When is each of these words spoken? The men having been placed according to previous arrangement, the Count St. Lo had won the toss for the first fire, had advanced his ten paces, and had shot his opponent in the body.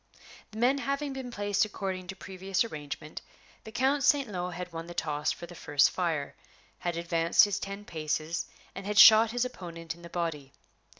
The 0.49 0.57
men 0.57 0.79
having 0.79 1.13
been 1.13 1.29
placed 1.29 1.63
according 1.63 2.07
to 2.07 2.15
previous 2.15 2.63
arrangement, 2.63 3.21
the 3.65 3.71
Count 3.71 4.03
St. 4.03 4.27
Lo 4.27 4.49
had 4.49 4.73
won 4.73 4.87
the 4.87 4.95
toss 4.95 5.31
for 5.31 5.45
the 5.45 5.53
first 5.53 5.91
fire, 5.91 6.33
had 6.79 6.97
advanced 6.97 7.45
his 7.45 7.59
ten 7.59 7.85
paces, 7.85 8.47
and 8.73 8.87
had 8.87 8.97
shot 8.97 9.29
his 9.29 9.45
opponent 9.45 9.93
in 9.93 10.01
the 10.01 10.09
body. 10.09 10.53